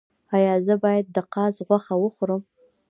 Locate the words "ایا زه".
0.35-0.75